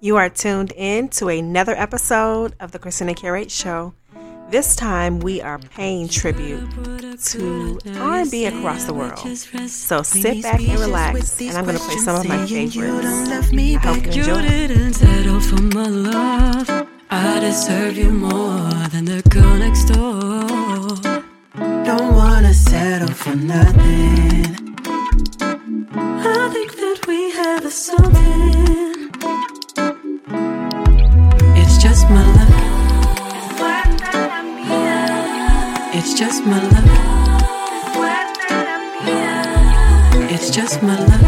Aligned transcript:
You 0.00 0.16
are 0.16 0.28
tuned 0.28 0.72
in 0.76 1.08
to 1.10 1.28
another 1.28 1.72
episode 1.72 2.54
of 2.60 2.72
the 2.72 2.78
Christina 2.78 3.14
Curate 3.14 3.50
Show. 3.50 3.94
This 4.50 4.76
time 4.76 5.20
we 5.20 5.40
are 5.40 5.58
paying 5.58 6.06
tribute 6.08 6.70
to 7.24 7.78
R&B 7.96 8.44
across 8.44 8.84
the 8.84 8.92
world. 8.92 9.18
So 9.68 10.02
sit 10.02 10.42
back 10.42 10.60
and 10.60 10.78
relax, 10.78 11.40
and 11.40 11.56
I'm 11.56 11.64
going 11.64 11.78
to 11.78 11.82
play 11.82 11.96
some 11.96 12.16
of 12.16 12.28
my 12.28 12.46
favorites. 12.46 13.06
I 13.06 13.80
hope 13.82 14.04
you 14.14 14.22
enjoy. 14.22 14.68
I 17.10 17.40
deserve 17.40 17.96
you 17.96 18.10
more 18.10 18.70
than 18.90 19.06
the 19.06 19.22
girl 19.30 19.56
next 19.56 19.86
door. 19.86 20.46
Don't 21.84 22.14
wanna 22.14 22.52
settle 22.52 23.14
for 23.14 23.34
nothing. 23.34 24.76
I 25.90 26.50
think 26.52 26.76
that 26.76 27.06
we 27.08 27.30
have 27.30 27.64
a 27.64 27.70
something. 27.70 28.95
It's 36.08 36.14
just 36.14 36.46
my 36.46 36.62
luck. 36.68 36.84
It's 40.30 40.50
just 40.52 40.80
my 40.80 40.94
luck. 40.94 41.20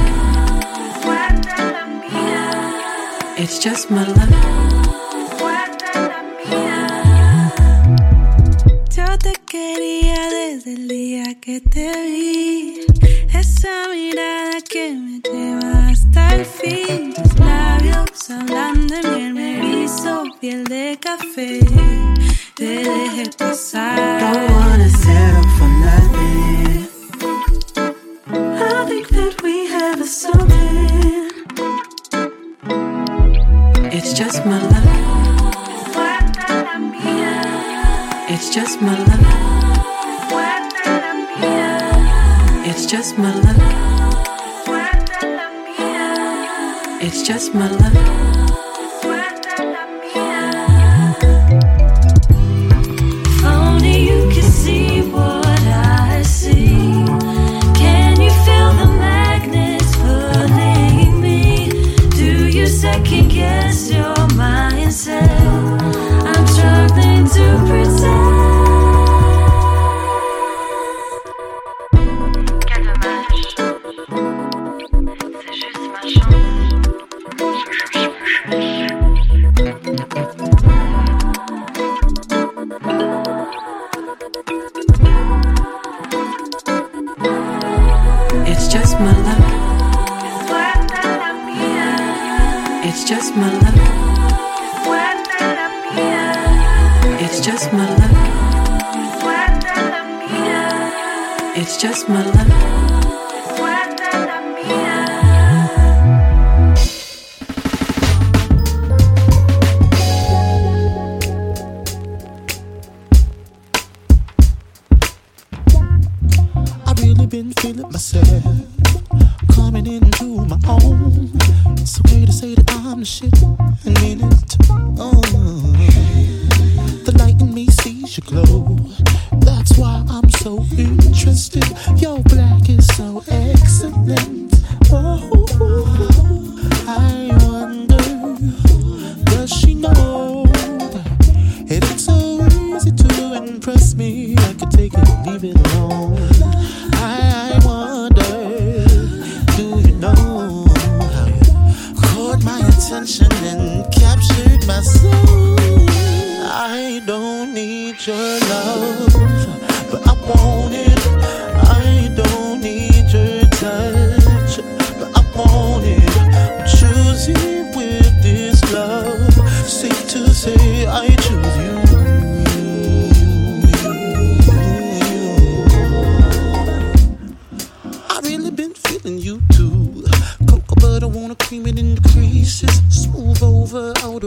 It's 3.37 3.59
just 3.59 3.91
my 3.91 4.05
luck. 4.07 4.31
Yo 8.97 9.19
te 9.19 9.33
quería 9.47 10.31
desde 10.31 10.75
el 10.75 10.87
día 10.87 11.35
que 11.41 11.61
te 11.61 11.91
vi. 12.07 12.87
Esa 13.35 13.89
mirada 13.93 14.58
piel 20.41 20.65
de 20.65 20.97
café. 21.01 21.59
Te 22.55 22.83
dejé 22.85 23.31
pasar. 23.37 23.97
Don't 24.21 24.51
wanna 24.51 24.89
settle 24.89 25.49
for 25.57 25.69
nothing. 25.87 26.89
I 28.27 28.85
think 28.89 29.09
that 29.09 29.43
we 29.43 29.67
have 29.67 30.01
a 30.01 30.07
something. 30.07 31.31
It's 33.91 34.13
just 34.13 34.45
my 34.45 34.61
luck. 34.71 34.87
It's 38.29 38.51
just 38.55 38.81
my 38.81 38.97
luck. 39.09 39.25
It's 42.65 42.87
just 42.87 43.19
my 43.19 43.33
luck. 43.45 43.63
It's 47.01 47.23
just 47.23 47.55
my 47.55 47.69
luck. 47.69 48.38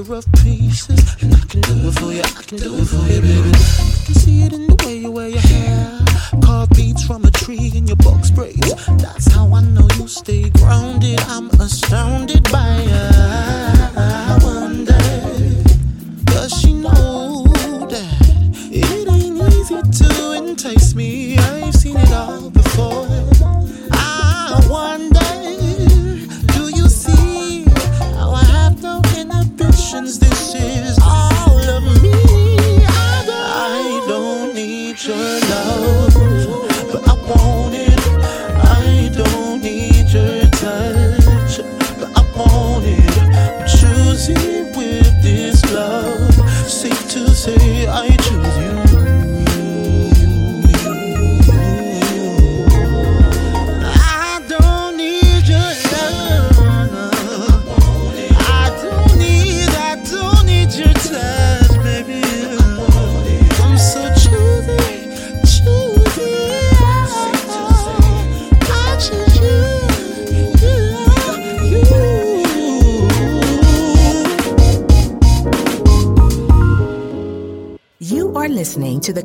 The 0.04 0.14
rough 0.14 0.26
pieces. 0.44 1.22
And 1.22 1.34
I 1.34 1.40
can 1.48 1.62
do 1.62 1.88
it 1.88 2.00
for 2.00 2.12
you, 2.12 2.22
I 2.22 2.44
can 2.44 2.58
do 2.58 2.76
it 2.76 2.86
for 2.86 3.04
you, 3.12 3.22
baby. 3.22 3.50
I 3.50 4.06
can 4.06 4.16
see 4.16 4.44
it 4.44 4.54
in 4.54 4.68
the 4.68 4.84
way 4.86 4.98
you 4.98 5.12
wear 5.12 5.30
your 5.30 5.40
hair. 5.40 6.00
Carved 6.44 6.76
beats 6.76 7.04
from 7.04 7.26
a 7.26 7.32
tree 7.32 7.72
in 7.76 7.88
your 7.88 7.98
box 7.98 8.30
braids. 8.30 8.74
That's 8.98 9.32
how 9.32 9.54
I 9.54 9.62
know 9.62 9.88
you 9.98 10.08
stay 10.08 10.50
grounded. 10.50 11.20
I'm 11.28 11.50
astounded 11.60 12.44
by 12.52 12.82
you. 12.82 14.31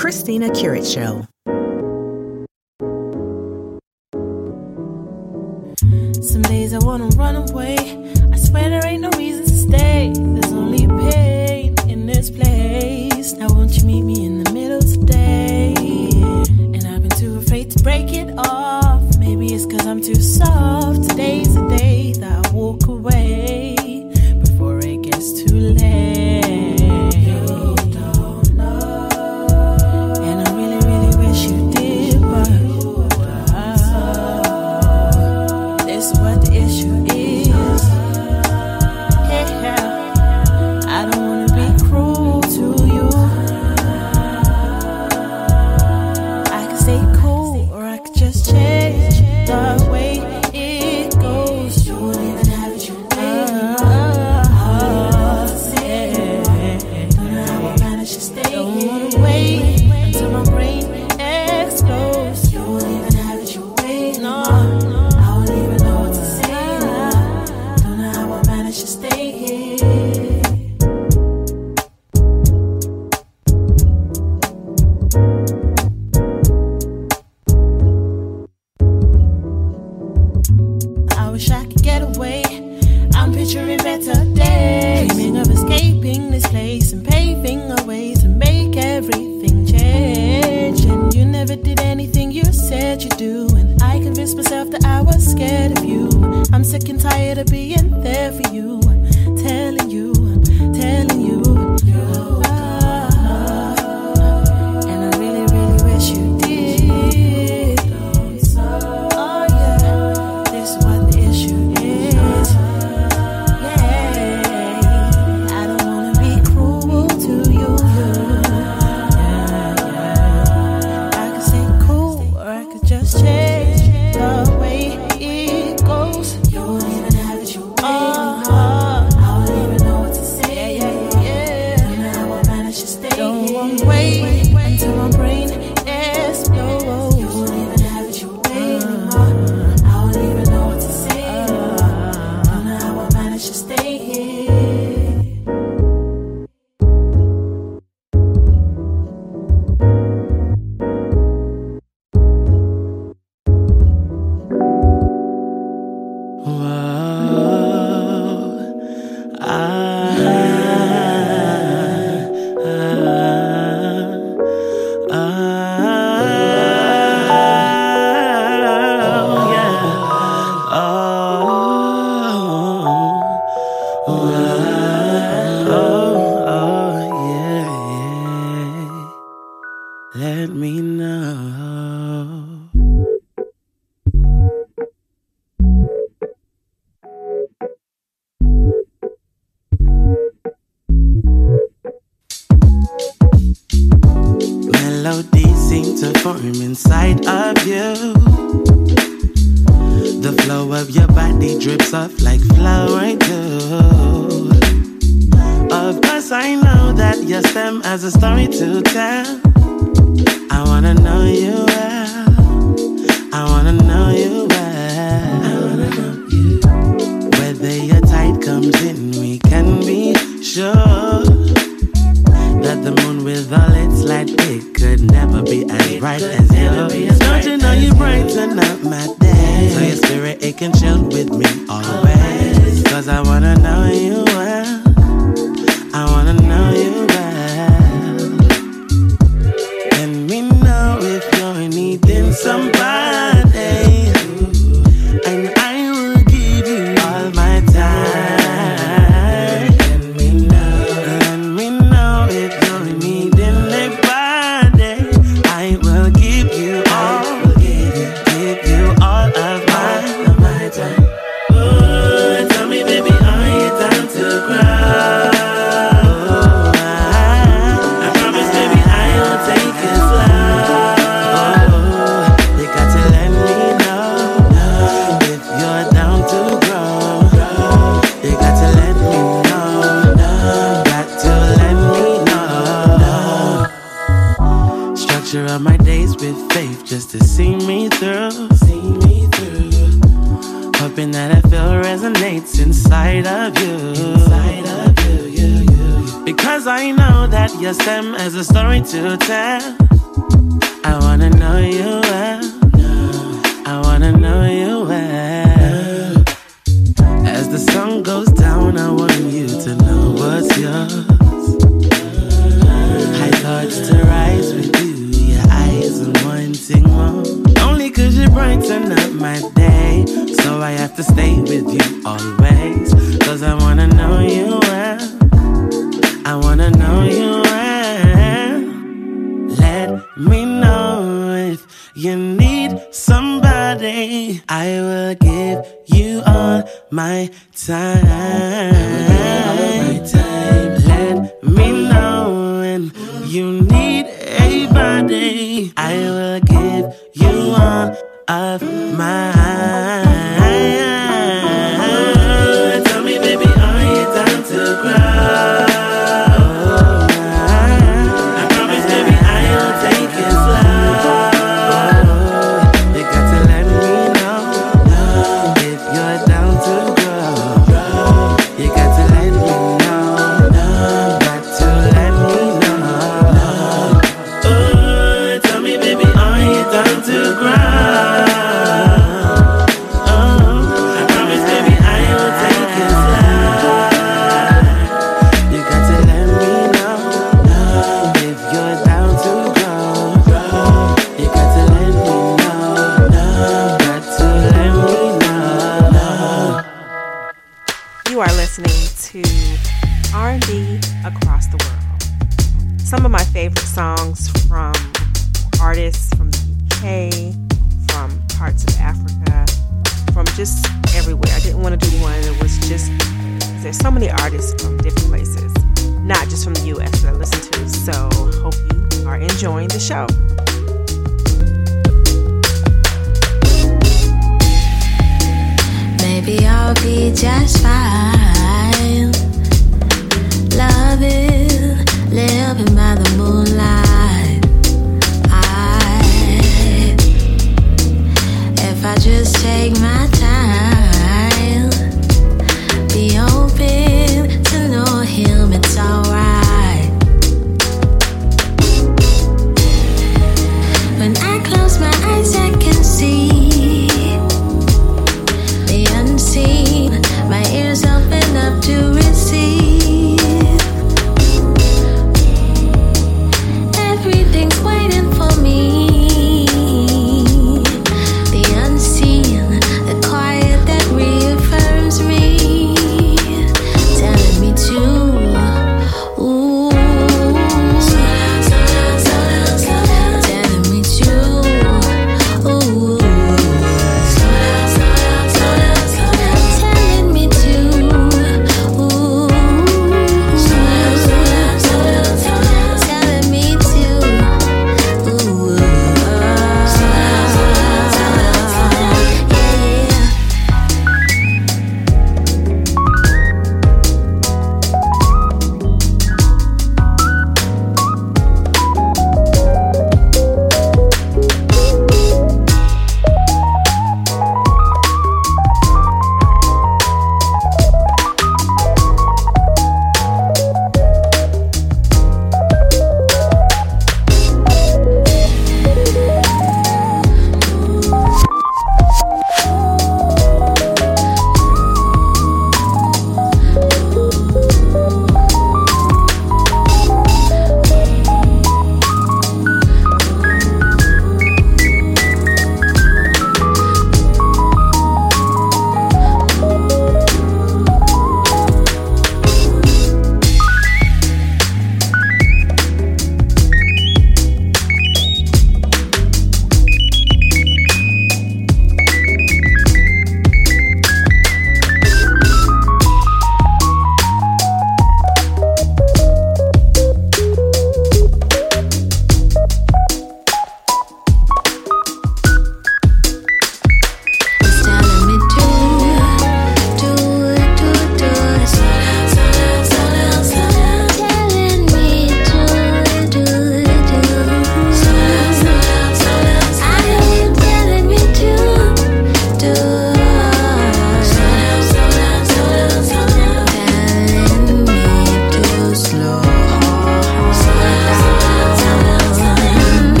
Christina 0.00 0.48
Curate 0.48 0.86
Show. 0.86 1.26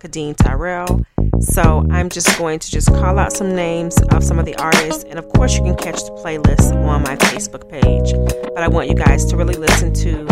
Kadeem 0.00 0.34
Tyrell. 0.34 1.04
So 1.40 1.86
I'm 1.90 2.08
just 2.08 2.36
going 2.38 2.58
to 2.58 2.70
just 2.70 2.88
call 2.88 3.18
out 3.18 3.32
some 3.32 3.54
names 3.54 4.00
of 4.10 4.24
some 4.24 4.38
of 4.38 4.46
the 4.46 4.56
artists, 4.56 5.04
and 5.04 5.18
of 5.18 5.28
course 5.28 5.54
you 5.54 5.62
can 5.62 5.76
catch 5.76 6.02
the 6.04 6.10
playlist 6.12 6.74
on 6.74 7.02
my 7.02 7.16
Facebook 7.16 7.68
page. 7.68 8.12
But 8.54 8.58
I 8.58 8.68
want 8.68 8.88
you 8.88 8.94
guys 8.94 9.24
to 9.26 9.36
really 9.36 9.54
listen 9.54 9.92
to 9.94 10.26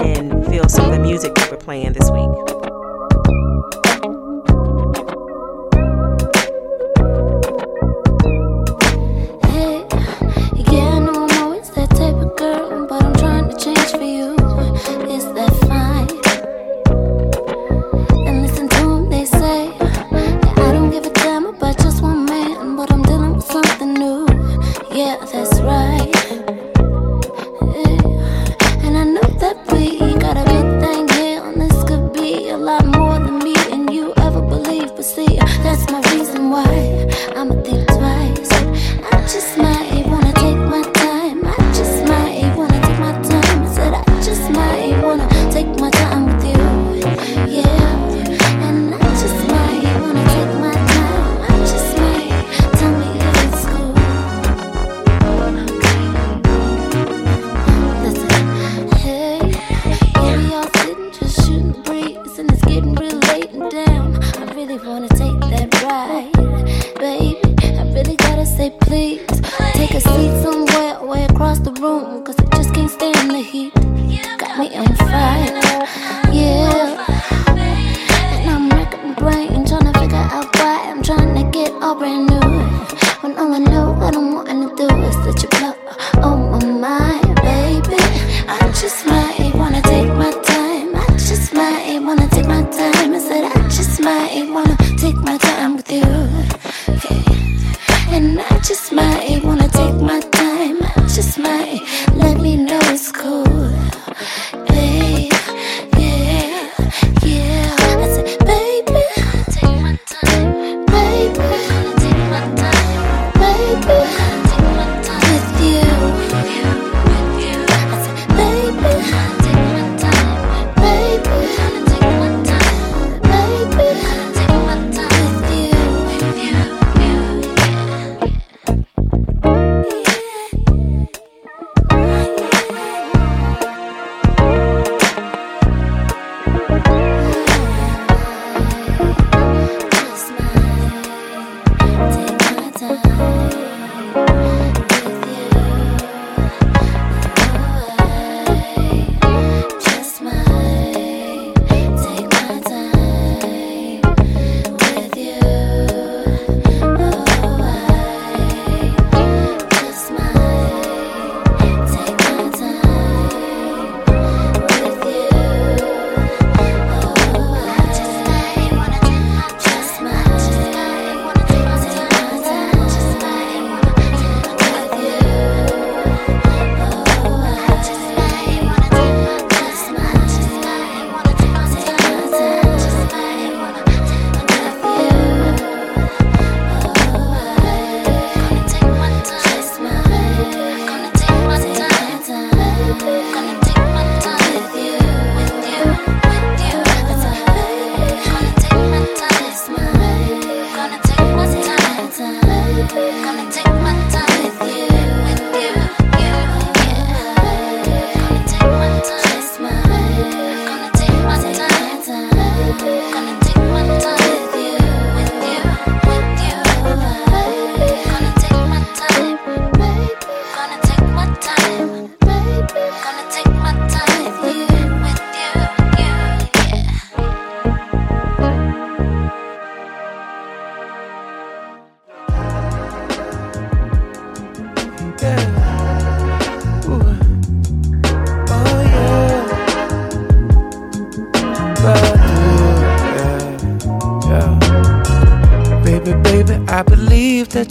and 0.00 0.46
feel 0.46 0.68
some 0.68 0.86
of 0.86 0.92
the 0.92 1.00
music 1.00 1.34
that 1.34 1.50
we're 1.50 1.56
playing 1.56 1.92
this 1.92 2.10
week. 2.10 2.63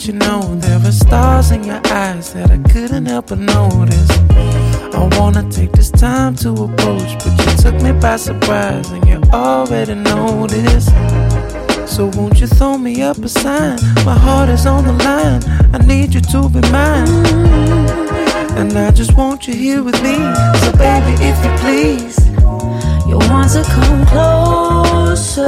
You 0.06 0.12
know 0.12 0.42
there 0.56 0.80
were 0.80 0.92
stars 0.92 1.52
in 1.52 1.64
your 1.64 1.80
eyes 1.86 2.34
that 2.34 2.52
I 2.52 2.58
couldn't 2.74 3.06
help 3.06 3.28
but 3.28 3.40
notice? 3.40 4.10
I 4.94 5.10
wanna 5.18 5.50
take 5.50 5.72
this 5.72 5.90
time 5.92 6.36
to 6.44 6.50
approach, 6.50 7.18
but 7.20 7.32
you 7.40 7.56
took 7.56 7.82
me 7.82 7.94
by 7.94 8.18
surprise 8.18 8.90
and 8.90 9.08
you 9.08 9.22
already 9.32 9.96
know 9.96 10.46
this. 10.46 10.88
So 11.90 12.12
won't 12.16 12.42
you 12.42 12.48
throw 12.48 12.78
me 12.78 13.02
up 13.02 13.18
a 13.20 13.30
sign? 13.30 13.78
My 14.04 14.18
heart 14.18 14.50
is 14.50 14.66
on 14.66 14.84
the 14.84 14.92
line. 14.92 15.42
I 15.74 15.78
need 15.78 16.14
you 16.14 16.20
to 16.20 16.50
be 16.50 16.60
mine. 16.70 17.08
And 18.60 18.78
I 18.78 18.92
just 18.92 19.16
want 19.16 19.48
you 19.48 19.54
here 19.54 19.84
with 19.84 20.04
me. 20.04 20.16
So 20.60 20.72
baby, 20.74 21.14
if 21.24 21.38
you 21.46 21.52
please, 21.64 22.18
you 23.08 23.20
want 23.32 23.52
to 23.54 23.64
come 23.64 24.06
closer, 24.08 25.46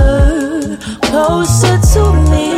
closer 1.01 1.77
to 1.93 2.13
me. 2.31 2.54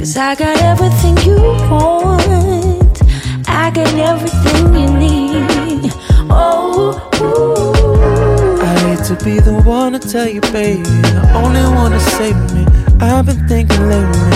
Cause 0.00 0.16
I 0.16 0.34
got 0.34 0.56
everything 0.62 1.14
you 1.28 1.36
want. 1.68 3.02
I 3.46 3.70
got 3.70 3.92
everything 3.92 4.74
you 4.74 4.88
need. 4.98 5.92
Oh, 6.30 6.96
ooh. 7.20 8.62
I 8.62 8.78
hate 8.78 9.04
to 9.08 9.22
be 9.22 9.40
the 9.40 9.60
one 9.60 9.92
to 9.92 9.98
tell 9.98 10.26
you, 10.26 10.40
baby. 10.40 10.84
The 10.84 11.32
only 11.34 11.60
one 11.76 11.90
to 11.92 12.00
save 12.00 12.34
me. 12.54 12.64
I've 12.98 13.26
been 13.26 13.46
thinking 13.46 13.88
lately 13.90 14.30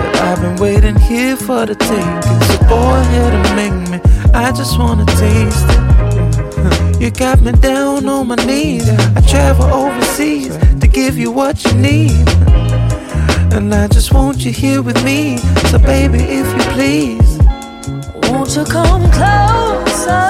that 0.00 0.16
I've 0.22 0.40
been 0.40 0.56
waiting 0.56 0.96
here 0.96 1.36
for 1.36 1.66
the 1.66 1.74
taking. 1.74 2.40
So 2.48 2.58
go 2.66 2.80
ahead 2.80 3.34
and 3.34 3.56
make 3.56 3.90
me. 3.90 4.00
I 4.32 4.50
just 4.50 4.78
wanna 4.78 5.04
taste 5.04 5.66
it. 5.76 7.02
You 7.02 7.10
got 7.10 7.42
me 7.42 7.52
down 7.52 8.08
on 8.08 8.28
my 8.28 8.36
knees. 8.36 8.88
I 8.88 9.20
travel 9.28 9.66
overseas 9.66 10.56
to 10.80 10.88
give 10.88 11.18
you 11.18 11.30
what 11.30 11.62
you 11.66 11.74
need. 11.74 12.49
And 13.52 13.74
I 13.74 13.88
just 13.88 14.12
want 14.14 14.44
you 14.44 14.52
here 14.52 14.82
with 14.82 15.02
me. 15.04 15.38
So, 15.70 15.78
baby, 15.78 16.18
if 16.20 16.46
you 16.46 16.64
please. 16.72 17.38
Won't 18.28 18.54
you 18.56 18.64
come 18.64 19.10
closer, 19.10 20.22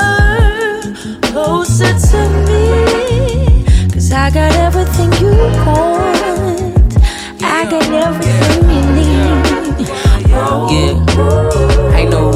closer 1.31 1.93
to 2.11 2.21
me? 2.47 3.65
Cause 3.93 4.11
I 4.13 4.31
got 4.31 4.53
everything 4.67 5.13
you 5.21 5.33
want. 5.65 6.95
I 7.43 7.67
got 7.71 7.89
everything 7.93 8.71
you 8.71 8.83
need. 8.97 9.89
Yeah. 10.29 11.70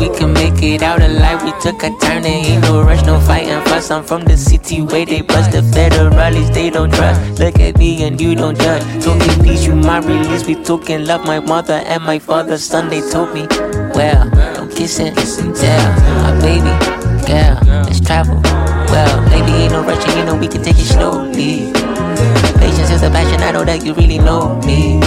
We 0.05 0.11
can 0.15 0.35
make 0.35 0.63
it 0.63 0.83
out 0.83 1.01
alive. 1.01 1.43
We 1.43 1.53
took 1.63 1.83
a 1.83 1.89
turn, 1.99 2.25
there 2.25 2.45
ain't 2.45 2.63
no 2.65 2.83
rush, 2.83 3.03
no 3.07 3.19
fighting 3.21 3.59
fuss. 3.65 3.91
I'm 3.91 4.05
from 4.05 4.25
the 4.25 4.37
city 4.37 4.83
where 4.83 5.07
they 5.07 5.23
bust 5.23 5.53
the 5.53 5.63
federalists, 5.63 6.51
they 6.51 6.69
don't 6.69 6.93
trust. 6.93 7.41
Look 7.41 7.59
at 7.59 7.79
me 7.79 8.05
and 8.05 8.21
you 8.21 8.35
don't 8.35 8.55
judge. 8.61 8.83
Talking 9.03 9.43
peace, 9.43 9.65
you 9.65 9.75
my 9.75 10.01
release. 10.01 10.47
We 10.47 10.57
talking 10.63 11.07
love, 11.07 11.25
my 11.25 11.41
mother 11.41 11.81
and 11.87 12.05
my 12.05 12.19
father. 12.19 12.59
Son, 12.59 12.91
they 12.91 13.01
told 13.11 13.33
me, 13.33 13.47
well, 13.95 14.29
don't 14.55 14.71
kiss 14.71 15.01
it, 15.01 15.15
tell 15.15 15.85
my 16.23 16.39
baby, 16.39 16.69
girl, 17.27 17.59
let's 17.85 18.01
travel. 18.01 18.43
Well, 18.93 19.23
maybe 19.31 19.53
ain't 19.53 19.73
no 19.73 19.83
rushing, 19.85 20.19
you 20.19 20.27
know 20.27 20.37
we 20.37 20.49
can 20.49 20.63
take 20.63 20.77
it 20.77 20.85
slowly. 20.85 21.73
Patience 22.61 22.91
is 22.91 23.03
a 23.03 23.09
passion, 23.09 23.41
I 23.41 23.53
know 23.53 23.65
that 23.65 23.83
you 23.83 23.95
really 23.95 24.19
know 24.19 24.61
me. 24.67 25.01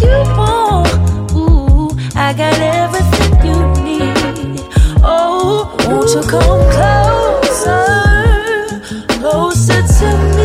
You. 0.00 0.16
Ooh, 1.36 1.90
I 2.14 2.32
got 2.32 2.58
everything 2.60 3.32
you 3.46 3.58
need. 3.84 4.60
Oh, 5.02 5.74
won't 5.86 6.10
you 6.14 6.22
come 6.22 6.64
closer, 6.74 7.84
closer 9.20 9.82
to 9.82 10.36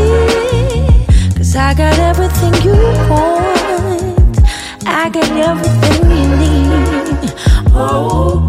I 1.53 1.73
got 1.73 1.97
everything 1.99 2.53
you 2.63 2.73
want. 3.09 4.39
I 4.85 5.09
got 5.09 5.31
everything 5.31 6.09
you 6.09 6.27
need. 6.37 7.33
Oh. 7.73 8.45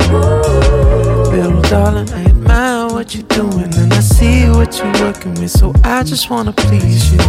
Little 1.33 1.62
darling, 1.62 2.11
I 2.11 2.25
admire 2.25 2.88
what 2.88 3.15
you're 3.15 3.25
doing 3.25 3.82
see 4.23 4.49
what 4.49 4.71
you're 4.79 5.07
working 5.07 5.35
with. 5.41 5.51
So 5.51 5.73
I 5.85 6.03
just 6.05 6.31
wanna 6.31 6.53
please 6.53 7.13
you. 7.13 7.21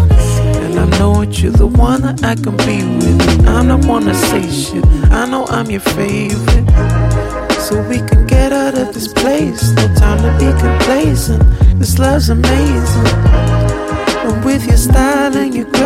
And 0.66 0.74
I 0.84 0.86
know 0.98 1.14
that 1.26 1.42
you're 1.42 1.58
the 1.66 1.72
one 1.90 2.02
that 2.02 2.24
I 2.24 2.36
can 2.36 2.56
be 2.68 2.78
with. 3.00 3.48
I'm 3.48 3.68
not 3.68 3.86
one 3.86 4.06
to 4.06 4.16
say 4.30 4.44
shit. 4.62 4.86
I 5.20 5.26
know 5.32 5.44
I'm 5.58 5.70
your 5.76 5.86
favorite. 5.98 6.68
So 7.66 7.74
we 7.92 7.98
can 8.10 8.22
get 8.28 8.50
out 8.54 8.76
of 8.78 8.94
this 8.94 9.08
place. 9.22 9.62
No 9.80 9.86
time 10.04 10.20
to 10.26 10.32
be 10.42 10.50
complacent. 10.66 11.44
This 11.80 11.98
love's 11.98 12.30
amazing. 12.30 13.08
And 14.28 14.46
with 14.46 14.64
your 14.68 14.82
style 14.88 15.36
and 15.36 15.54
your 15.56 15.66
grace, 15.66 15.83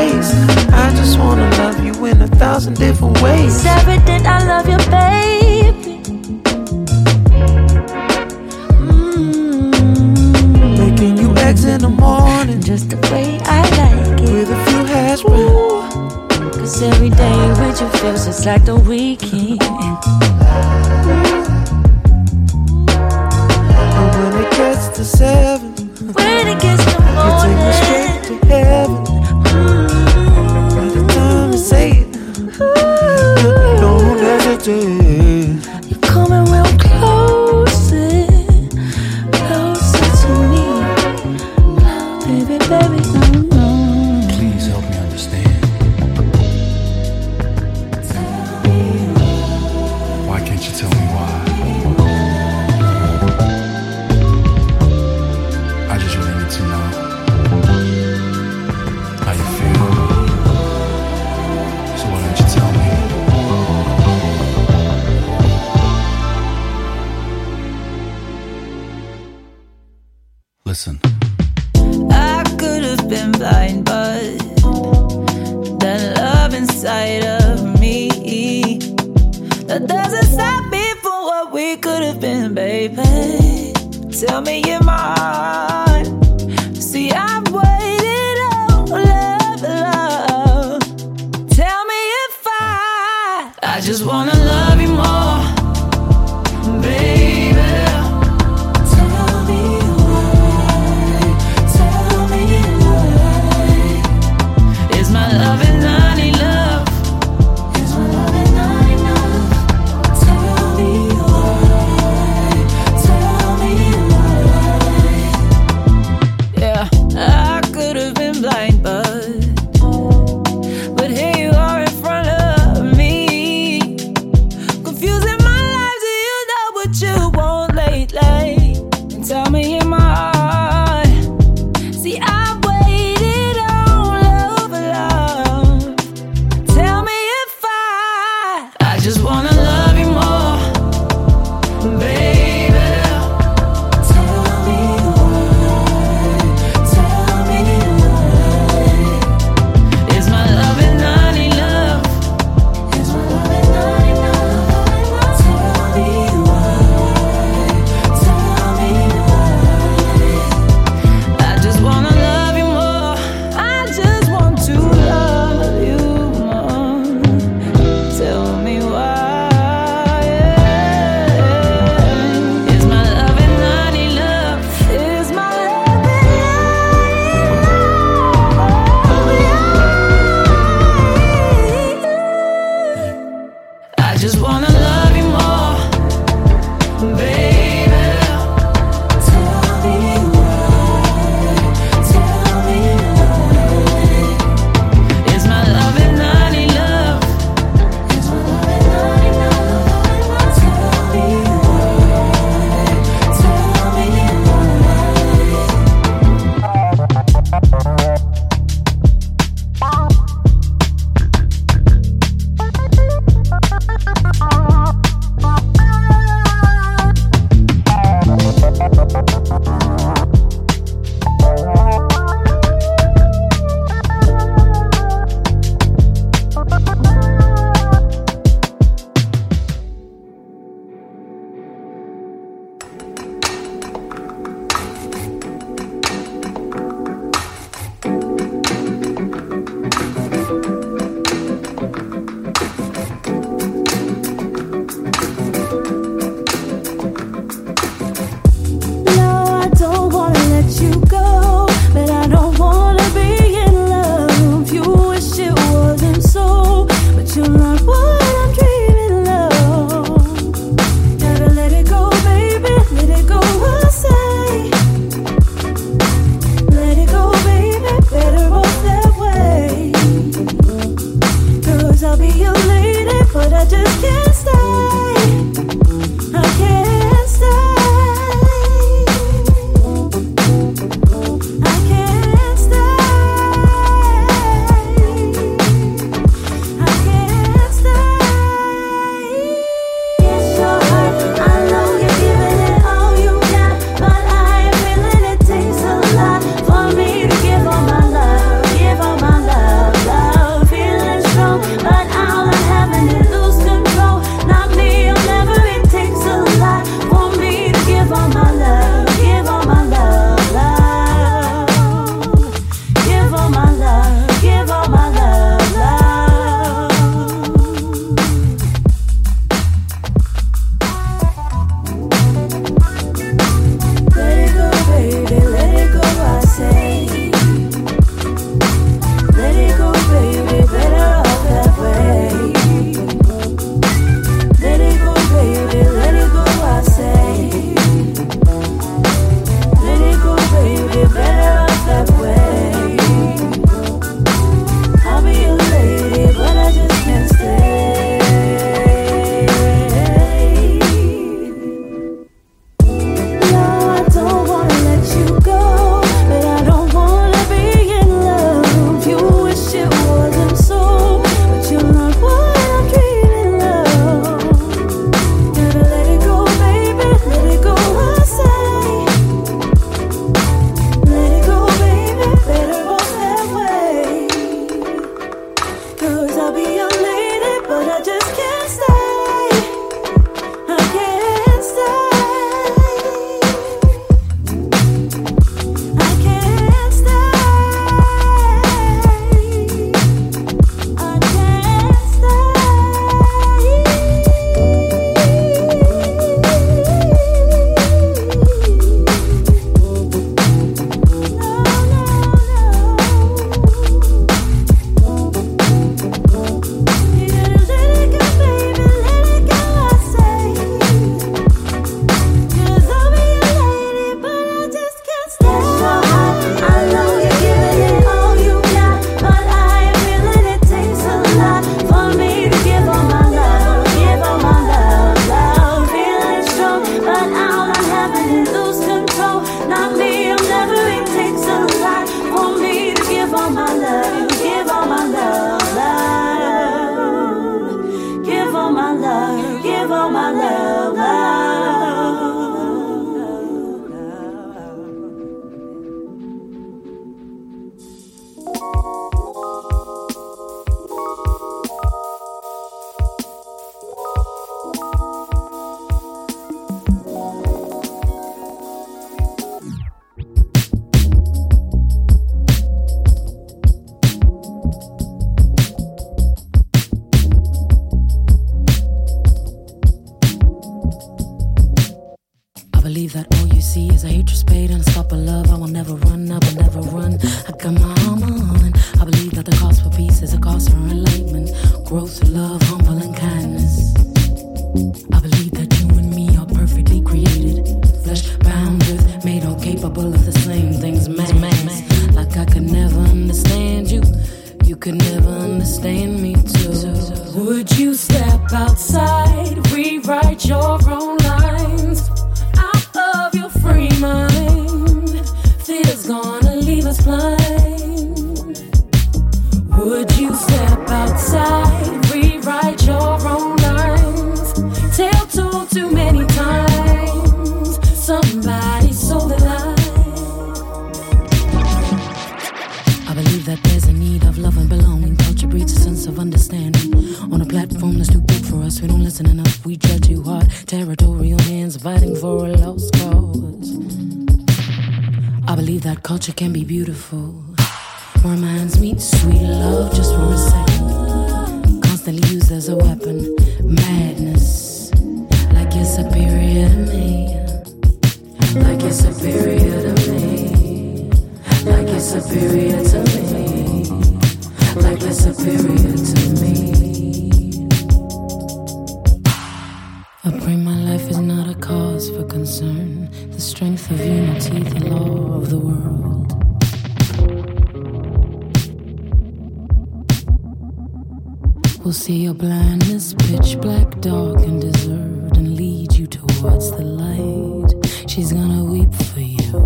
will 571.87 571.93
see 571.93 572.23
your 572.23 572.33
blindness, 572.33 573.13
pitch 573.13 573.57
black, 573.61 574.01
dark, 574.01 574.39
and 574.39 574.59
deserved, 574.59 575.37
and 575.37 575.55
lead 575.55 575.93
you 575.93 576.05
towards 576.05 576.69
the 576.71 576.83
light. 576.83 577.71
She's 578.09 578.33
gonna 578.33 578.65
weep 578.65 578.93
for 578.93 579.21
you. 579.21 579.57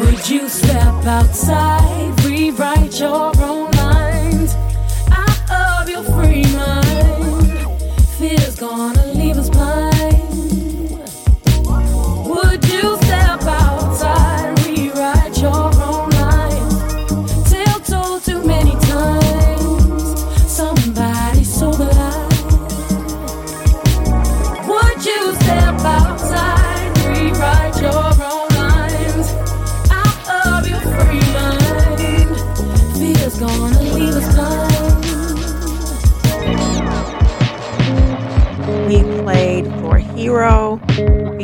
Would 0.00 0.28
you 0.28 0.46
step 0.50 1.06
outside, 1.06 2.24
rewrite 2.26 3.00
your 3.00 3.31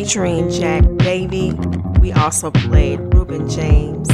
featuring 0.09 0.49
Jack 0.49 0.85
Davey. 0.97 1.53
We 2.01 2.13
also 2.13 2.51
played 2.51 2.99
Reuben 3.13 3.47
James, 3.47 4.09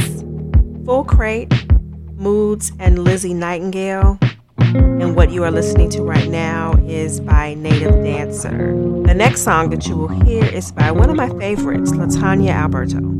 Full 0.85 1.05
Crate, 1.05 1.53
Moods, 2.17 2.73
and 2.79 3.05
Lizzie 3.05 3.33
Nightingale. 3.33 4.19
And 4.57 5.15
what 5.15 5.31
you 5.31 5.45
are 5.45 5.51
listening 5.51 5.89
to 5.91 6.03
right 6.03 6.27
now 6.27 6.73
is 6.85 7.21
by 7.21 7.53
Native 7.53 8.03
Dancer. 8.03 8.73
The 9.05 9.13
next 9.13 9.43
song 9.43 9.69
that 9.69 9.87
you 9.87 9.95
will 9.95 10.09
hear 10.09 10.43
is 10.43 10.69
by 10.73 10.91
one 10.91 11.09
of 11.09 11.15
my 11.15 11.29
favorites, 11.39 11.91
Latanya 11.91 12.49
Alberto. 12.49 13.14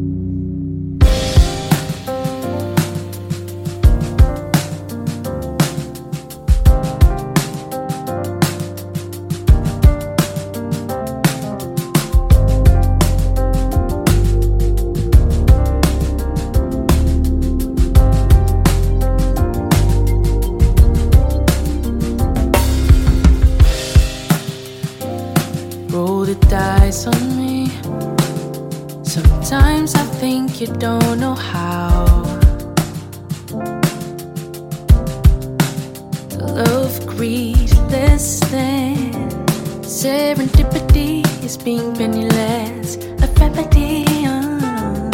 serendipity 40.26 41.22
is 41.44 41.56
being 41.56 41.94
penniless, 41.96 42.96
a 43.22 43.28
remedy. 43.40 44.06
Uh. 44.26 45.12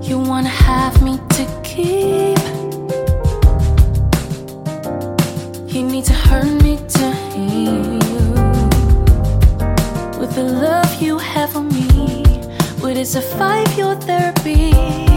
You 0.00 0.18
wanna 0.18 0.48
have 0.48 1.02
me 1.02 1.18
to 1.36 1.44
keep? 1.62 2.38
You 5.74 5.82
need 5.82 6.04
to 6.06 6.14
hurt 6.26 6.52
me 6.62 6.78
to 6.96 7.06
heal. 7.32 7.98
With 10.18 10.32
the 10.38 10.46
love 10.66 11.02
you 11.02 11.18
have 11.18 11.50
for 11.52 11.64
me, 11.64 12.24
would 12.80 12.96
it 12.96 13.08
survive 13.08 13.70
your 13.76 13.94
therapy? 13.96 15.13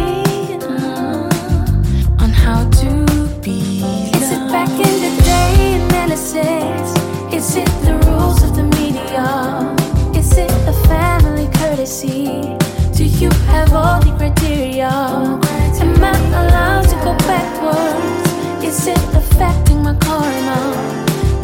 Genesis? 6.17 7.31
Is 7.31 7.55
it 7.57 7.69
the 7.85 7.93
rules 8.07 8.41
of 8.41 8.55
the 8.55 8.63
media? 8.63 9.75
Is 10.19 10.35
it 10.35 10.49
a 10.67 10.73
family 10.87 11.47
courtesy? 11.53 12.57
Do 12.95 13.05
you 13.05 13.29
have 13.45 13.71
all 13.73 13.99
the 13.99 14.11
criteria? 14.17 14.89
Am 14.89 16.03
I 16.03 16.17
allowed 16.41 16.89
to 16.89 16.95
go 17.05 17.13
backwards? 17.29 18.65
Is 18.65 18.87
it 18.87 18.97
affecting 19.13 19.83
my 19.83 19.93
karma? 19.99 20.59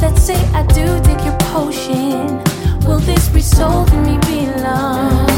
Let's 0.01 0.23
say 0.23 0.43
I 0.55 0.65
do 0.65 0.85
take 1.03 1.23
your 1.23 1.37
potion. 1.53 2.41
Will 2.87 2.99
this 2.99 3.29
result 3.29 3.93
in 3.93 4.03
me 4.03 4.17
being 4.25 4.57
loved? 4.63 5.32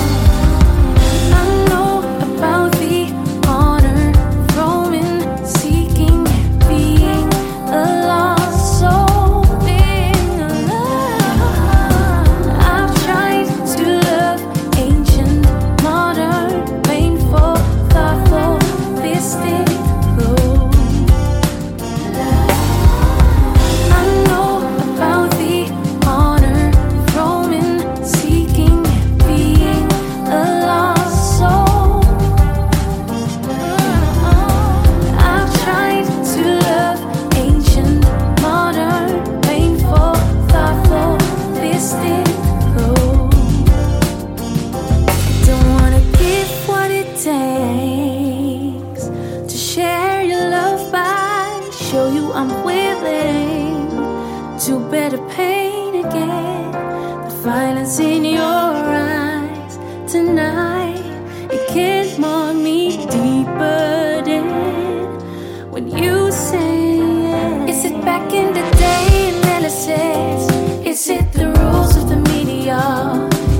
Is 69.87 71.09
it 71.11 71.31
the 71.31 71.45
rules 71.45 71.95
of 71.95 72.09
the 72.09 72.15
media? 72.15 72.79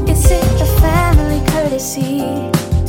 Is 0.07 0.25
it 0.31 0.41
the 0.57 0.65
family 0.81 1.39
courtesy? 1.51 2.17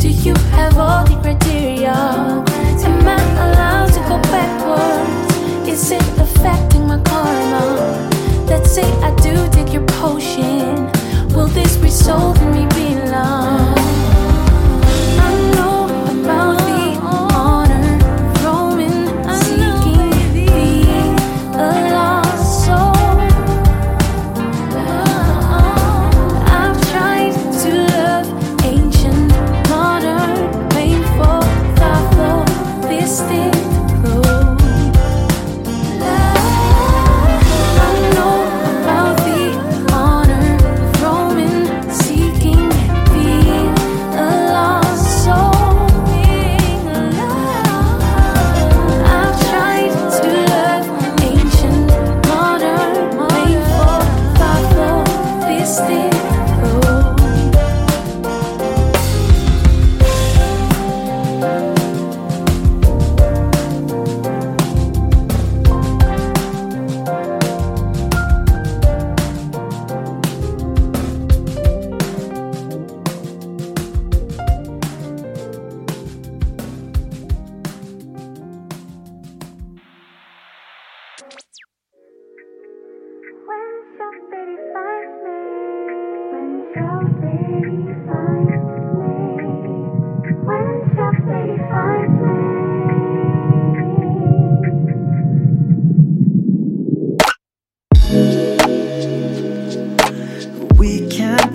Do 0.00 0.08
you 0.08 0.34
have 0.52 0.78
all 0.78 1.04
the 1.04 1.20
criteria? 1.20 1.92
Am 1.92 3.06
I 3.06 3.20
allowed 3.44 3.92
to 3.92 4.00
go 4.08 4.16
backwards? 4.32 5.68
Is 5.68 5.90
it 5.90 6.02
affecting 6.18 6.86
my 6.86 6.98
karma? 7.02 8.08
Let's 8.48 8.72
say 8.72 8.90
I 9.02 9.14
do 9.16 9.34
take 9.50 9.70
your 9.70 9.84
potion. 9.84 10.90
Will 11.34 11.48
this 11.48 11.76
result 11.76 12.38
in 12.40 12.52
me 12.52 12.66
being 12.74 13.10
loved? 13.10 13.85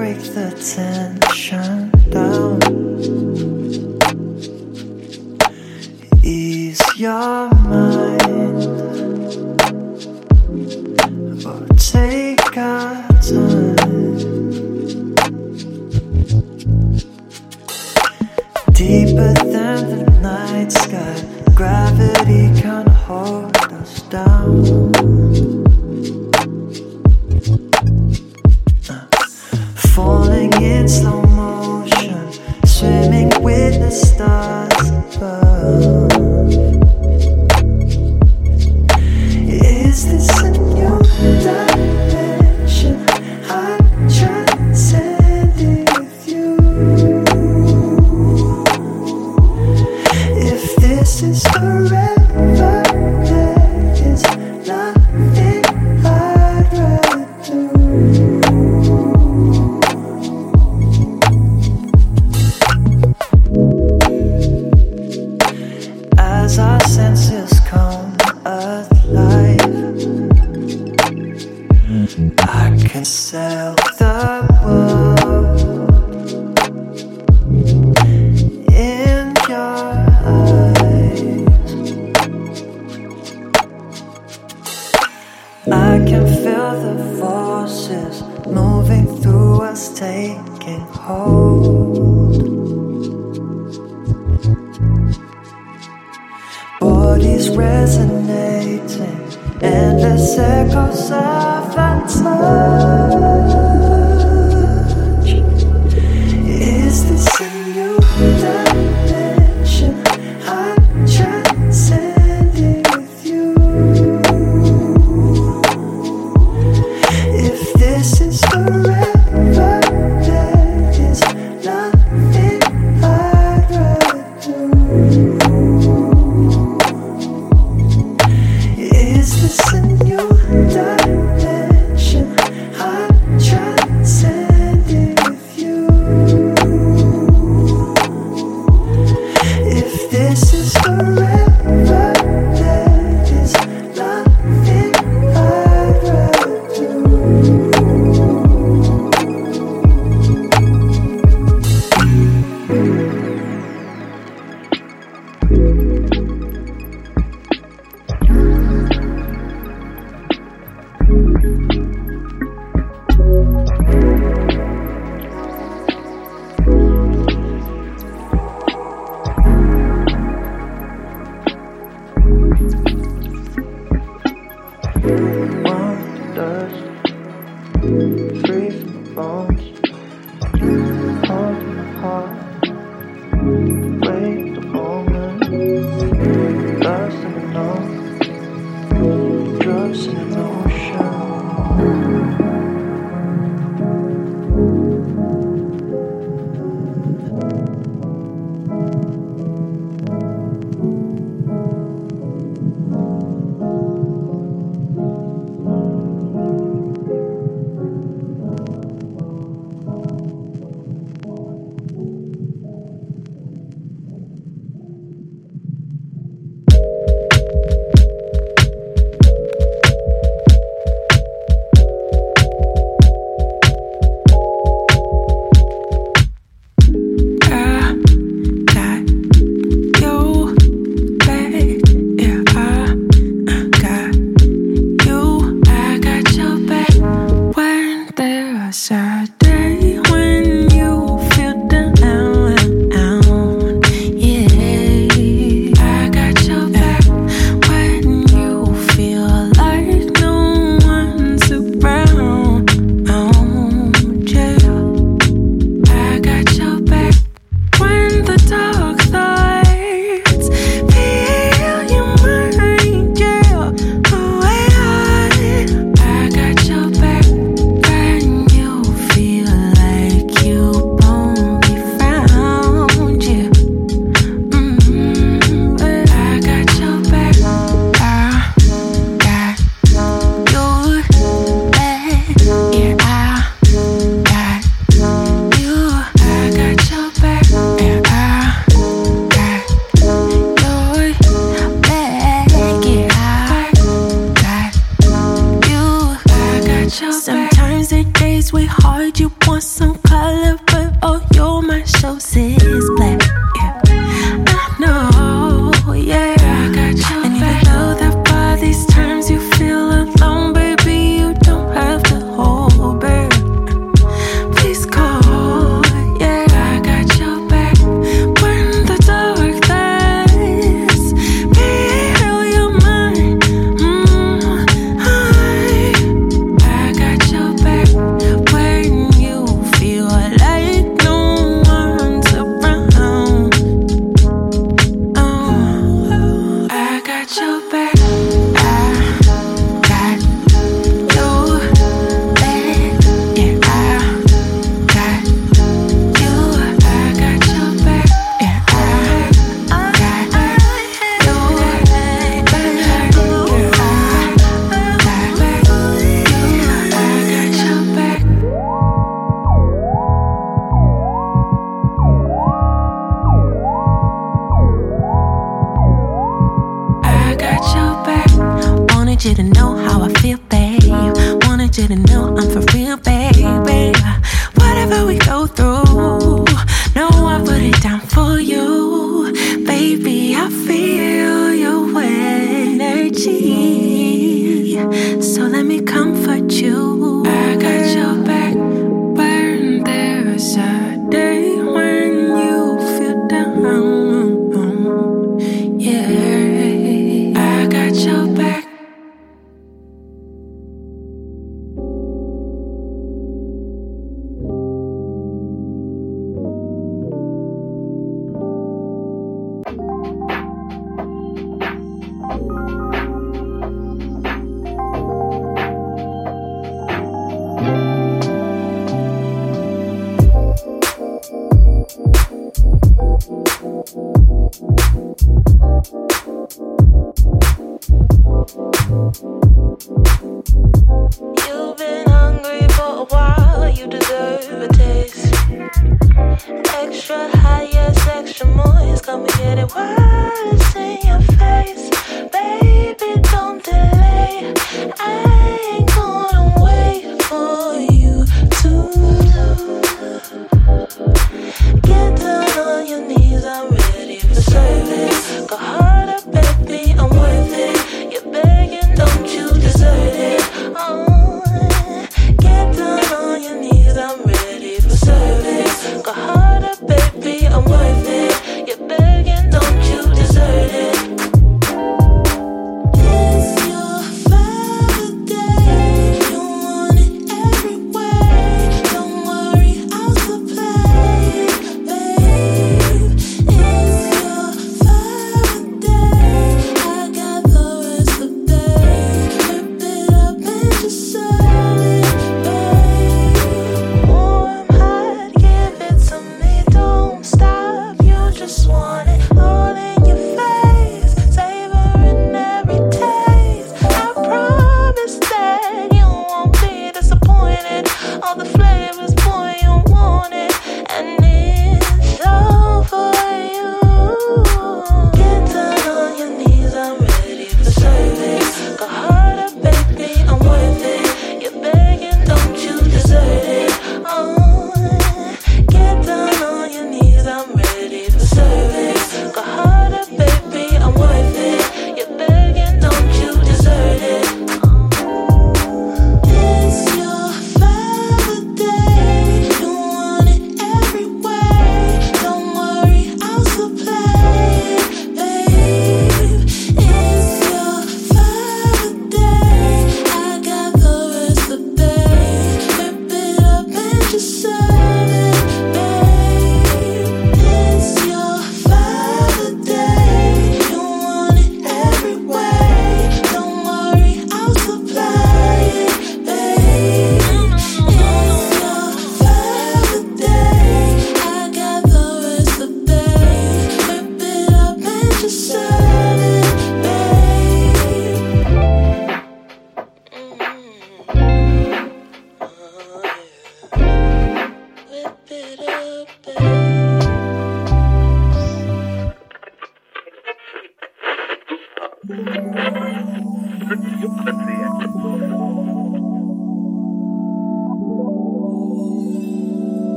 break 0.00 0.22
the 0.32 0.48
tension 0.72 1.90
down. 2.08 2.58
Ease 6.24 6.80
your 6.96 7.59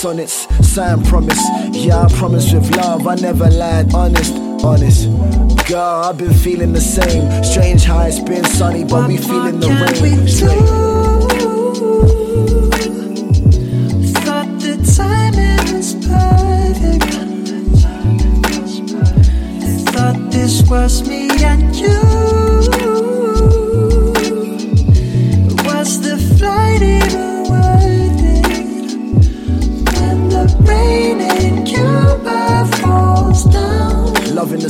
sonnets, 0.00 0.46
sign 0.66 1.02
promise. 1.04 1.38
Yeah, 1.72 2.00
I 2.00 2.08
promise 2.14 2.54
with 2.54 2.74
love, 2.74 3.06
I 3.06 3.16
never 3.16 3.50
lied, 3.50 3.92
honest, 3.92 4.34
honest. 4.64 5.04
Girl, 5.68 5.78
I've 5.78 6.16
been 6.16 6.32
feeling 6.32 6.72
the 6.72 6.80
same. 6.80 7.44
Strange 7.44 7.84
how 7.84 8.06
it's 8.06 8.18
been 8.18 8.44
sunny, 8.44 8.84
but 8.84 9.06
we 9.08 9.18
feeling 9.18 9.60
the 9.60 9.68
rain. 9.68 10.89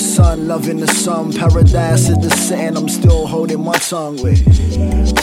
Sun, 0.01 0.49
loving 0.49 0.79
the 0.79 0.87
sun. 0.87 1.33
Paradise 1.33 2.09
is 2.09 2.19
the 2.19 2.31
setting. 2.31 2.77
I'm 2.77 2.89
still 2.89 3.27
holding 3.27 3.63
my 3.63 3.75
tongue 3.75 4.21
with. 4.23 4.39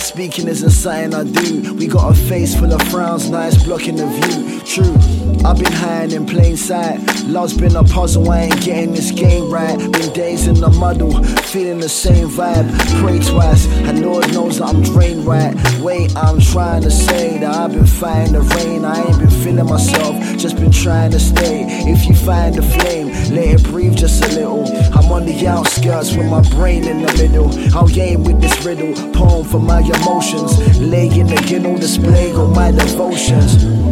Speaking 0.01 0.47
isn't 0.47 0.69
something 0.69 1.13
I 1.13 1.23
do. 1.23 1.73
We 1.73 1.87
got 1.87 2.11
a 2.11 2.15
face 2.15 2.55
full 2.57 2.71
of 2.71 2.81
frowns, 2.89 3.29
it's 3.29 3.63
blocking 3.63 3.95
the 3.95 4.07
view. 4.07 4.61
True, 4.61 4.97
I've 5.45 5.59
been 5.59 5.71
hiding 5.71 6.15
in 6.15 6.25
plain 6.25 6.57
sight. 6.57 6.99
Love's 7.25 7.55
been 7.55 7.75
a 7.75 7.83
puzzle, 7.83 8.29
I 8.29 8.43
ain't 8.43 8.61
getting 8.61 8.93
this 8.93 9.11
game 9.11 9.49
right. 9.49 9.77
Been 9.77 10.13
days 10.13 10.47
in 10.47 10.55
the 10.55 10.69
muddle, 10.69 11.11
feeling 11.51 11.79
the 11.79 11.89
same 11.89 12.27
vibe. 12.29 12.67
Pray 13.01 13.19
twice, 13.19 13.67
and 13.87 14.01
Lord 14.01 14.31
knows 14.33 14.59
that 14.59 14.69
I'm 14.69 14.81
drained 14.81 15.25
right. 15.25 15.55
Wait, 15.79 16.15
I'm 16.15 16.39
trying 16.39 16.83
to 16.83 16.91
say 16.91 17.37
that 17.39 17.53
I've 17.53 17.71
been 17.71 17.85
fighting 17.85 18.33
the 18.33 18.41
rain. 18.41 18.85
I 18.85 19.03
ain't 19.03 19.19
been 19.19 19.29
feeling 19.29 19.65
myself, 19.65 20.15
just 20.37 20.55
been 20.57 20.71
trying 20.71 21.11
to 21.11 21.19
stay. 21.19 21.65
If 21.87 22.07
you 22.07 22.15
find 22.15 22.55
the 22.55 22.63
flame, 22.63 23.07
let 23.33 23.59
it 23.59 23.63
breathe 23.63 23.97
just 23.97 24.23
a 24.25 24.27
little. 24.29 24.65
I'm 24.97 25.11
on 25.11 25.25
the 25.25 25.47
outskirts 25.47 26.15
with 26.15 26.27
my 26.27 26.41
brain 26.49 26.85
in 26.85 27.01
the 27.01 27.13
middle. 27.13 27.49
I'll 27.75 27.87
game 27.87 28.23
with 28.23 28.41
this 28.41 28.65
riddle, 28.65 28.93
poem 29.13 29.45
for 29.45 29.59
my 29.59 29.79
emotions. 29.79 30.79
Lay 30.79 31.07
in 31.07 31.27
the 31.27 31.35
ginnel, 31.47 31.79
display 31.79 32.33
all 32.33 32.47
my 32.47 32.71
devotions. 32.71 33.86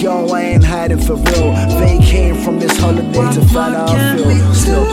Yo, 0.00 0.28
I 0.28 0.42
ain't 0.42 0.62
hiding 0.62 1.00
for 1.00 1.16
real. 1.16 1.52
They 1.80 1.98
came 1.98 2.36
from 2.36 2.60
this 2.60 2.78
holiday 2.78 3.32
to 3.34 3.40
find 3.48 3.74
out 3.74 3.90
I 3.90 4.16
feel. 4.16 4.54
Still. 4.54 4.84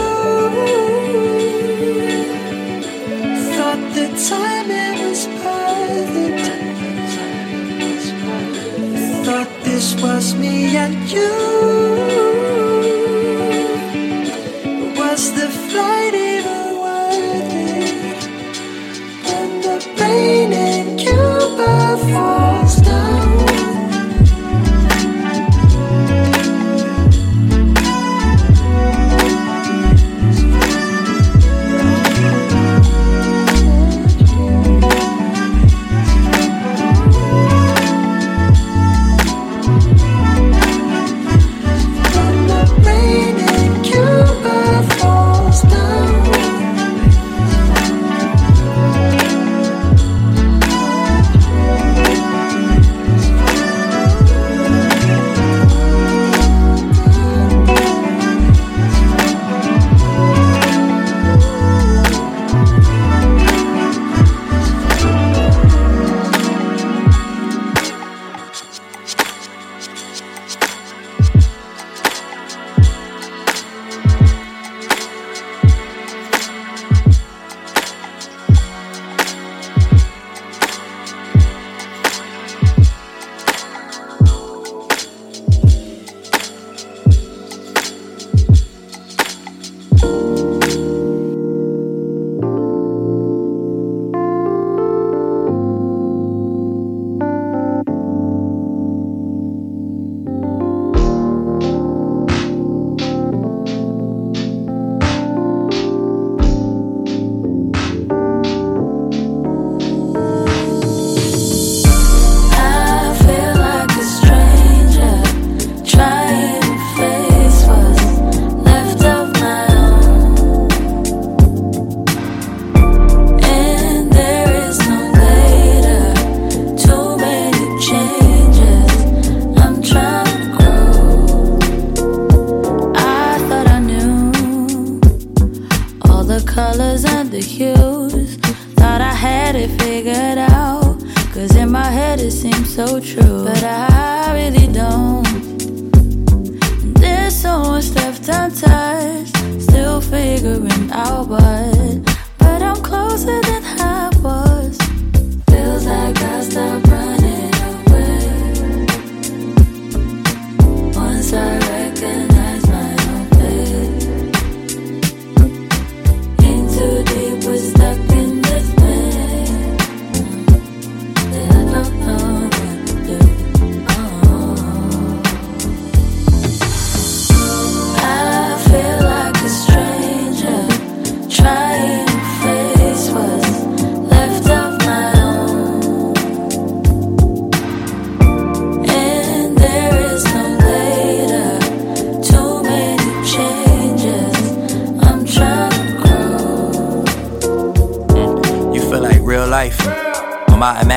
Thought 3.55 3.83
the 3.93 4.07
timing 4.27 5.07
was 5.07 5.27
perfect. 5.43 6.45
Thought 9.25 9.51
this 9.63 10.01
was 10.01 10.33
me 10.33 10.75
and 10.75 10.95
you. 11.11 11.31
Was 14.97 15.31
the 15.33 15.49
flight 15.69 16.15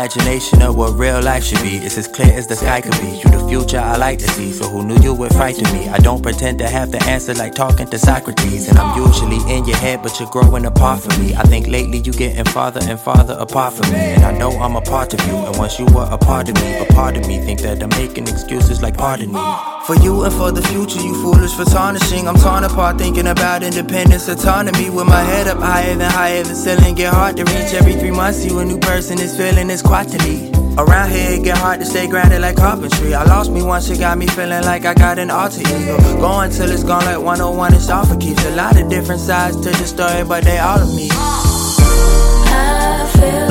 imagination 0.09 0.63
of 0.63 0.75
what 0.75 0.99
real 0.99 1.21
life 1.21 1.45
should 1.45 1.61
be, 1.61 1.77
it's 1.77 1.99
as 1.99 2.09
clear 2.09 2.33
as 2.33 2.47
the 2.47 2.57
sky 2.57 2.81
could 2.81 2.93
be. 2.93 3.09
You 3.19 3.25
the 3.25 3.47
future 3.47 3.79
I 3.79 3.97
like 3.99 4.19
to 4.21 4.29
see, 4.29 4.53
so 4.53 4.67
who 4.67 4.83
knew 4.83 4.97
you 5.03 5.13
would 5.13 5.35
frighten 5.35 5.65
me? 5.77 5.89
I 5.89 5.99
don't 5.99 6.23
pretend 6.23 6.59
to 6.61 6.69
have 6.69 6.91
the 6.91 7.03
answer 7.05 7.35
like 7.35 7.55
talking 7.55 7.87
to 7.89 7.99
Socrates. 7.99 8.69
And 8.69 8.79
I'm 8.79 9.03
usually 9.05 9.37
in 9.55 9.67
your 9.67 9.77
head, 9.77 10.03
but 10.03 10.19
you're 10.19 10.31
growing 10.31 10.65
apart 10.65 11.01
from 11.03 11.23
me. 11.23 11.35
I 11.35 11.43
think 11.43 11.67
lately 11.67 11.99
you 11.99 12.13
getting 12.13 12.45
farther 12.47 12.81
and 12.85 12.99
farther 12.99 13.35
apart 13.35 13.75
from 13.75 13.93
me. 13.93 13.99
And 13.99 14.25
I 14.25 14.33
know 14.33 14.51
I'm 14.53 14.77
a 14.77 14.81
part 14.81 15.13
of 15.13 15.21
you, 15.27 15.37
and 15.37 15.57
once 15.59 15.79
you 15.79 15.85
were 15.87 16.09
a 16.11 16.17
part 16.17 16.49
of 16.49 16.55
me, 16.55 16.79
but 16.79 16.89
part 16.89 17.19
of 17.19 17.29
me 17.29 17.39
think 17.41 17.61
that 17.61 17.83
I'm 17.83 17.91
making 17.91 18.29
excuses 18.29 18.81
like 18.81 18.97
pardon 18.97 19.31
me. 19.33 19.78
For 19.87 19.97
you 19.97 20.25
and 20.25 20.33
for 20.35 20.53
the 20.53 20.63
future, 20.63 21.01
you 21.01 21.15
foolish 21.23 21.55
for 21.55 21.65
tarnishing. 21.65 22.29
I'm 22.29 22.37
torn 22.37 22.65
apart 22.65 22.99
thinking 22.99 23.27
about 23.27 23.63
independence, 23.63 24.29
autonomy. 24.29 24.91
With 24.91 25.07
my 25.07 25.23
head 25.23 25.49
up 25.49 25.59
higher 25.59 25.95
than 25.95 26.11
higher 26.11 26.43
than 26.43 26.55
ceiling, 26.55 26.95
get 26.95 27.15
hard 27.15 27.37
to 27.37 27.45
reach 27.45 27.73
every 27.75 27.95
three 27.95 28.11
months. 28.11 28.45
You 28.45 28.59
a 28.59 28.65
new 28.65 28.79
person 28.79 29.19
is 29.19 29.37
feeling 29.37 29.71
is 29.71 29.83
quantity. 29.83 30.51
Around 30.77 31.11
here, 31.11 31.33
it 31.33 31.45
get 31.45 31.59
hard 31.59 31.81
to 31.81 31.87
stay 31.87 32.07
grounded 32.07 32.41
like 32.41 32.57
carpentry. 32.57 33.15
I 33.15 33.25
lost 33.25 33.51
me 33.51 33.63
once, 33.63 33.89
it 33.91 33.99
got 33.99 34.19
me 34.19 34.27
feeling 34.27 34.63
like 34.65 34.85
I 34.85 34.95
got 34.95 35.19
an 35.19 35.31
alter 35.31 35.61
ego. 35.61 35.97
Going 36.21 36.51
till 36.51 36.71
it's 36.71 36.85
gone 36.85 37.05
like 37.05 37.19
101, 37.19 37.75
it's 37.75 37.89
all 37.89 38.05
for 38.05 38.17
keeps. 38.17 38.45
A 38.45 38.55
lot 38.55 38.81
of 38.81 38.89
different 38.89 39.21
sides 39.21 39.57
to 39.57 39.71
the 39.71 39.87
story, 39.87 40.25
but 40.25 40.45
they 40.45 40.59
all 40.59 40.81
of 40.81 40.95
me. 40.95 41.09
I 41.11 43.11
feel 43.15 43.48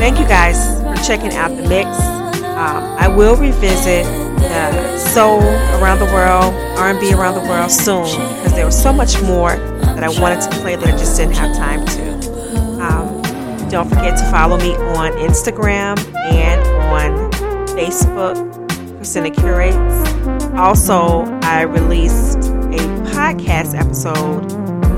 Thank 0.00 0.18
you 0.18 0.24
guys 0.26 0.80
for 0.80 1.06
checking 1.06 1.34
out 1.34 1.54
the 1.54 1.68
mix. 1.68 1.86
Um, 2.42 2.82
I 2.98 3.06
will 3.06 3.36
revisit 3.36 4.06
the 4.38 4.98
soul 4.98 5.42
around 5.78 5.98
the 5.98 6.06
world, 6.06 6.54
R&B 6.78 7.12
around 7.12 7.34
the 7.34 7.46
world 7.46 7.70
soon 7.70 8.04
because 8.04 8.54
there 8.54 8.64
was 8.64 8.82
so 8.82 8.94
much 8.94 9.20
more 9.20 9.56
that 9.56 10.02
I 10.02 10.08
wanted 10.18 10.40
to 10.40 10.50
play 10.62 10.74
that 10.74 10.86
I 10.86 10.92
just 10.92 11.18
didn't 11.18 11.34
have 11.34 11.54
time 11.54 11.84
to. 11.84 12.12
Um, 12.82 13.68
don't 13.68 13.90
forget 13.90 14.16
to 14.16 14.30
follow 14.30 14.56
me 14.56 14.74
on 14.74 15.12
Instagram 15.12 15.98
and 16.16 16.60
on 16.90 17.30
Facebook, 17.76 18.36
Christina 18.96 19.30
Curates. 19.30 19.76
Also, 20.54 21.24
I 21.42 21.62
released 21.62 22.38
a 22.38 22.80
podcast 23.12 23.78
episode 23.78 24.50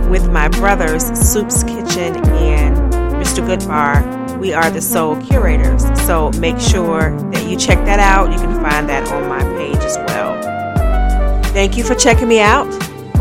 with 0.08 0.30
my 0.30 0.46
brothers, 0.46 1.06
Soup's 1.18 1.64
Kitchen 1.64 2.24
and 2.24 2.76
Mr. 3.14 3.44
Goodbar. 3.44 4.21
We 4.42 4.52
are 4.52 4.72
the 4.72 4.80
Soul 4.80 5.22
Curators. 5.22 5.84
So 6.04 6.32
make 6.32 6.58
sure 6.58 7.16
that 7.30 7.48
you 7.48 7.56
check 7.56 7.78
that 7.84 8.00
out. 8.00 8.32
You 8.32 8.38
can 8.38 8.60
find 8.60 8.88
that 8.88 9.06
on 9.12 9.28
my 9.28 9.38
page 9.56 9.76
as 9.76 9.96
well. 9.98 11.42
Thank 11.52 11.76
you 11.76 11.84
for 11.84 11.94
checking 11.94 12.26
me 12.26 12.40
out. 12.40 12.66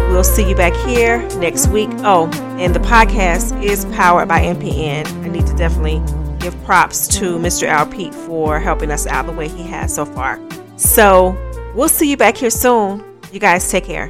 We'll 0.09 0.23
see 0.23 0.49
you 0.49 0.55
back 0.55 0.73
here 0.87 1.19
next 1.37 1.67
week. 1.67 1.91
Oh, 1.99 2.27
and 2.57 2.73
the 2.73 2.79
podcast 2.79 3.63
is 3.63 3.85
powered 3.93 4.29
by 4.29 4.41
NPN. 4.41 5.05
I 5.23 5.27
need 5.27 5.45
to 5.45 5.53
definitely 5.53 6.01
give 6.39 6.59
props 6.63 7.07
to 7.19 7.37
Mr. 7.37 7.67
Al 7.67 7.85
Pete 7.85 8.15
for 8.15 8.59
helping 8.59 8.89
us 8.89 9.05
out 9.05 9.27
the 9.27 9.31
way 9.31 9.47
he 9.47 9.61
has 9.61 9.93
so 9.93 10.05
far. 10.05 10.39
So 10.75 11.37
we'll 11.75 11.87
see 11.87 12.09
you 12.09 12.17
back 12.17 12.35
here 12.35 12.49
soon. 12.49 13.03
You 13.31 13.39
guys 13.39 13.69
take 13.69 13.85
care. 13.85 14.09